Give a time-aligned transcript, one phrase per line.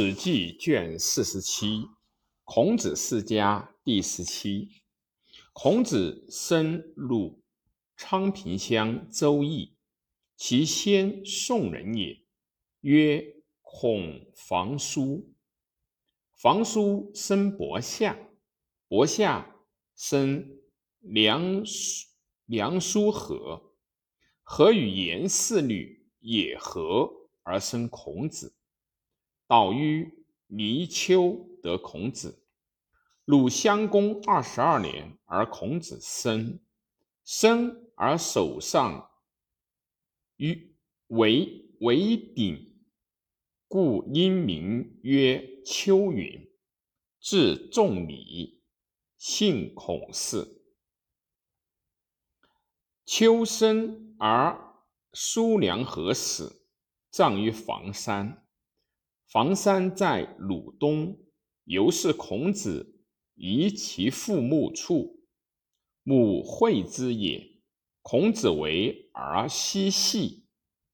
[0.00, 1.88] 史记》卷四十七，
[2.44, 4.68] 孔子世家第十七。
[5.52, 7.42] 孔子生鲁
[7.96, 9.74] 昌平乡周邑，
[10.36, 12.16] 其先宋人也，
[12.82, 15.34] 曰孔房叔。
[16.36, 18.16] 房叔生伯夏，
[18.86, 19.52] 伯夏
[19.96, 20.60] 生
[21.00, 21.64] 梁
[22.46, 23.74] 梁叔和，
[24.44, 27.10] 和与颜氏女也和
[27.42, 28.54] 而生孔子。
[29.48, 32.44] 导于泥丘得孔子，
[33.24, 36.60] 鲁襄公二十二年，而孔子生，
[37.24, 39.10] 生而手上
[40.36, 40.76] 于
[41.06, 42.78] 为为鼎，
[43.66, 46.46] 故因名曰丘云。
[47.18, 48.62] 至仲尼，
[49.16, 50.62] 姓孔氏。
[53.06, 54.76] 丘生而
[55.14, 56.66] 叔梁和死，
[57.10, 58.46] 葬于房山。
[59.30, 61.18] 房山在鲁东，
[61.64, 63.04] 由是孔子
[63.34, 65.20] 移其父墓处，
[66.02, 67.60] 母惠之也。
[68.00, 70.46] 孔子为儿嬉戏，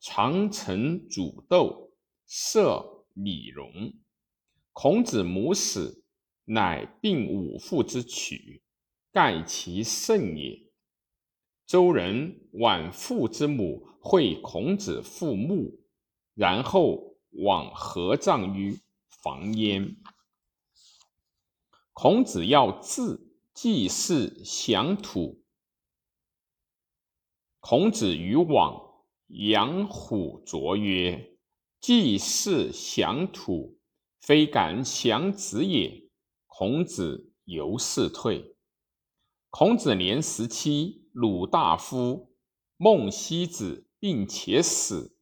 [0.00, 1.92] 常乘煮豆，
[2.26, 3.92] 射李荣。
[4.72, 6.02] 孔子母死，
[6.46, 8.62] 乃并五父之曲，
[9.12, 10.58] 盖其甚也。
[11.66, 15.82] 周人晚父之母，会孔子父墓，
[16.32, 17.11] 然后。
[17.32, 19.96] 往合葬于房焉。
[21.92, 25.42] 孔子要自祭祀降土。
[27.60, 31.38] 孔子与往养虎卓曰
[31.80, 33.78] ：“祭祀降土，
[34.20, 36.10] 非敢降子也。”
[36.46, 38.56] 孔子由是退。
[39.48, 42.34] 孔子年十七，鲁大夫
[42.76, 45.16] 孟西子病且死，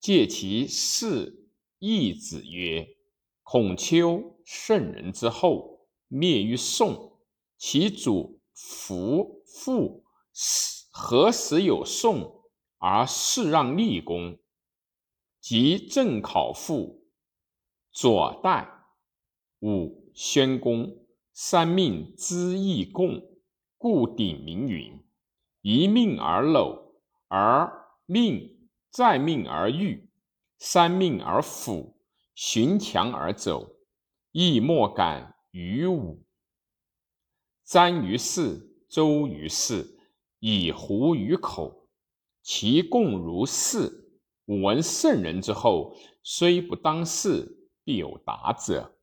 [0.00, 1.43] 借其事。
[1.86, 2.96] 义子曰
[3.44, 7.20] ：“孔丘圣人之后，灭于宋。
[7.58, 10.02] 其祖父父
[10.90, 12.42] 何时有宋
[12.78, 14.38] 而世让立功？
[15.40, 17.04] 即正考父
[17.92, 18.66] 左代
[19.60, 23.22] 武宣公三命之义共，
[23.76, 25.04] 故鼎名云：
[25.60, 26.94] 一命而耨，
[27.28, 27.70] 而
[28.06, 30.08] 命再命而育。”
[30.66, 31.94] 三命而辅，
[32.34, 33.76] 循墙而走，
[34.32, 36.24] 亦莫敢于武。
[37.66, 39.98] 瞻于市，周于市，
[40.38, 41.90] 以狐于口，
[42.40, 44.08] 其共如是。
[44.46, 48.96] 吾闻圣人之后，虽不当世，必有达者。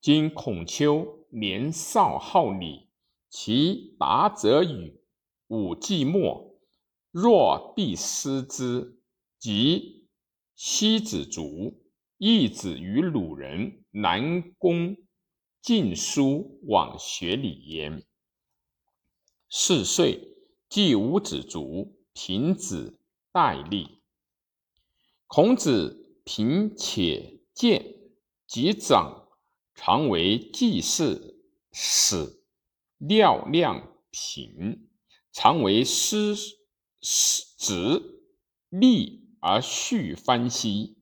[0.00, 2.88] 今孔丘年少好礼，
[3.28, 5.02] 其达者与？
[5.48, 6.56] 吾既莫，
[7.10, 9.00] 若必失之，
[9.40, 9.97] 即。
[10.60, 11.84] 西子卒，
[12.16, 14.96] 义子与鲁人南宫
[15.62, 18.04] 晋书往学礼焉。
[19.48, 20.36] 四岁，
[20.68, 22.98] 季五子卒，平子
[23.30, 24.02] 代立。
[25.28, 27.94] 孔子贫且贱，
[28.44, 29.28] 及长，
[29.76, 31.40] 常为祭祀
[31.70, 32.42] 使，
[32.96, 34.88] 料量平，
[35.30, 36.34] 常为师
[37.00, 38.24] 子
[38.70, 39.27] 立。
[39.40, 40.98] 而续翻兮，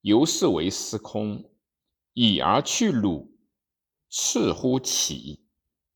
[0.00, 1.50] 由是为司空。
[2.12, 3.38] 已而去鲁，
[4.10, 5.46] 次乎齐，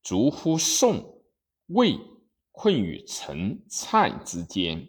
[0.01, 1.21] 逐乎宋，
[1.67, 1.99] 魏
[2.51, 4.87] 困于陈、蔡之间，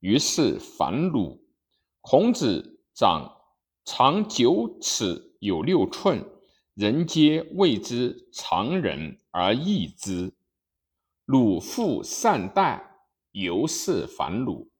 [0.00, 1.42] 于是反鲁。
[2.02, 3.34] 孔子长
[3.84, 6.24] 长九尺有六寸，
[6.74, 10.34] 人皆谓之常人而异之。
[11.24, 12.98] 鲁父善待，
[13.32, 14.70] 由是反鲁。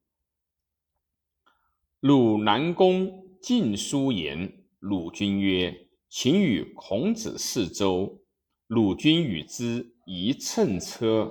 [2.01, 8.23] 鲁南公晋书言鲁君曰：“请与孔子四周。”
[8.69, 11.29] 鲁君与之一乘车，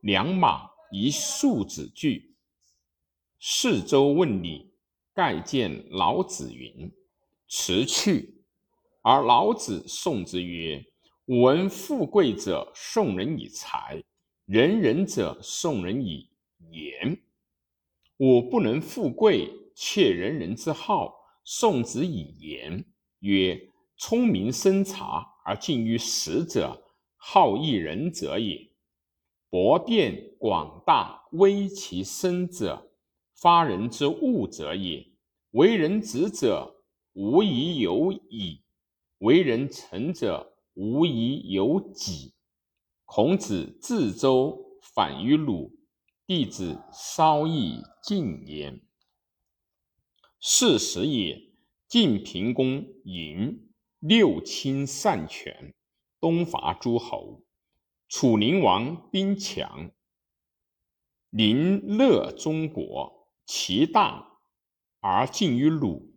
[0.00, 2.34] 两马，一束子具。
[3.38, 4.72] 四周问礼，
[5.14, 6.90] 盖见老子云
[7.46, 8.42] ：“辞去。”
[9.00, 10.84] 而老子送之曰
[11.26, 14.02] ：“闻富贵者送人以财，
[14.44, 16.28] 仁人者送人以
[16.72, 17.22] 言。
[18.16, 22.84] 我不能富贵。”窃人人之好，宋子以言
[23.20, 23.60] 曰
[23.98, 26.82] ：“聪明生察而近于实者，
[27.16, 28.70] 好义人者也。
[29.50, 32.90] 博辩广大，微其身者，
[33.34, 35.04] 发人之物者也。
[35.50, 36.82] 为人直者，
[37.12, 38.62] 无以有矣；
[39.18, 42.32] 为人臣者，无以有己。”
[43.06, 44.58] 孔子自周
[44.94, 45.70] 反于鲁，
[46.26, 48.80] 弟子稍亦进焉。
[50.46, 51.54] 是时也，
[51.88, 53.60] 晋平公嬴
[53.98, 55.72] 六亲擅权，
[56.20, 57.42] 东伐诸侯。
[58.08, 59.90] 楚灵王兵强，
[61.30, 64.38] 临乐中国，其大
[65.00, 66.12] 而近于鲁。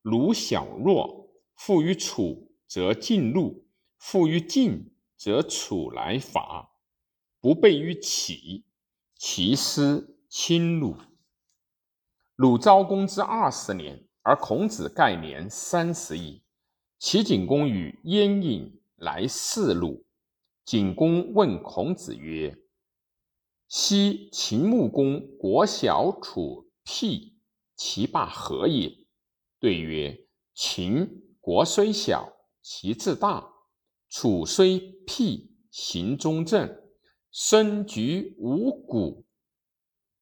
[0.00, 3.66] 鲁小弱，复于楚，则近怒；
[3.98, 6.70] 复于晋，则楚来伐。
[7.40, 8.64] 不备于齐，
[9.18, 10.96] 齐师侵鲁。
[12.36, 16.42] 鲁昭公之二十年，而孔子盖年三十矣。
[16.98, 20.04] 齐景公与燕尹来视鲁。
[20.62, 22.54] 景公问孔子曰
[23.68, 27.38] ：“昔秦穆公国小楚辟，
[27.74, 28.92] 其霸何也？”
[29.58, 31.08] 对曰：“秦
[31.40, 32.30] 国虽小，
[32.60, 33.50] 其志大；
[34.10, 36.82] 楚虽辟，行中正。
[37.32, 39.24] 身居五谷，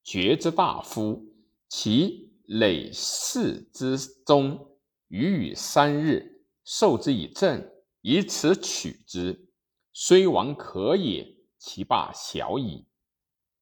[0.05, 1.34] 爵之大夫，
[1.76, 4.79] 其累世之中，
[5.09, 7.69] 余与三日，受之以政，
[8.00, 9.50] 以此取之。”
[9.93, 12.87] 虽王可也，其霸小矣。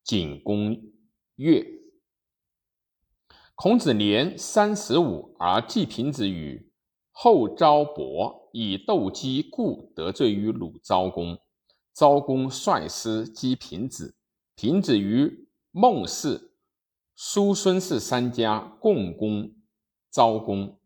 [0.05, 0.79] 景公
[1.37, 1.67] 曰
[3.57, 6.71] ：“孔子年三十五，而季平子与
[7.13, 11.39] 后昭伯以斗鸡，故得罪于鲁昭公。
[11.95, 14.15] 昭公率师击平子，
[14.55, 16.52] 平子于孟氏、
[17.25, 19.55] 叔孙氏三家共攻
[20.11, 20.77] 昭公，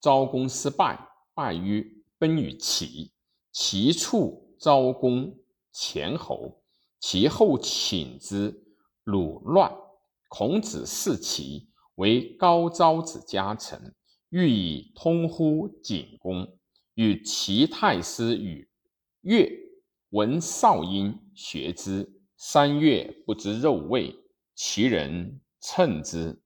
[0.00, 0.98] 昭公失败，
[1.34, 3.12] 败于奔于齐，
[3.52, 5.36] 齐处。”昭公
[5.70, 6.62] 前侯，
[6.98, 8.64] 其后请之。
[9.04, 9.70] 鲁乱，
[10.30, 13.94] 孔子视其为高昭子家臣，
[14.30, 16.56] 欲以通乎景公。
[16.94, 18.66] 与齐太师与
[19.20, 19.46] 乐
[20.08, 22.10] 闻少阴，学之。
[22.38, 24.16] 三月不知肉味，
[24.54, 26.41] 其人称之。